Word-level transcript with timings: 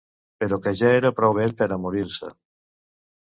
Però 0.43 0.57
que 0.61 0.71
ja 0.79 0.87
era 1.01 1.11
prou 1.19 1.35
vell 1.39 1.53
pera 1.59 1.79
morir-se 1.83 2.31